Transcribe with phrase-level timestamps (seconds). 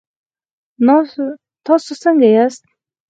[1.65, 2.63] تاسو څنګ ياست؟